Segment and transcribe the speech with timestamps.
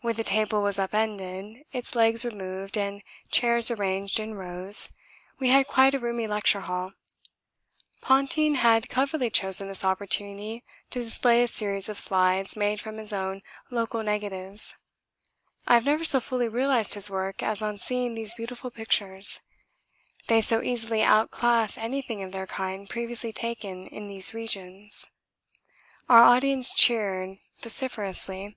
[0.00, 4.88] When the table was upended, its legs removed, and chairs arranged in rows,
[5.38, 6.94] we had quite a roomy lecture hall.
[8.00, 13.12] Ponting had cleverly chosen this opportunity to display a series of slides made from his
[13.12, 14.78] own local negatives.
[15.66, 19.42] I have never so fully realised his work as on seeing these beautiful pictures;
[20.28, 25.10] they so easily outclass anything of their kind previously taken in these regions.
[26.08, 28.56] Our audience cheered vociferously.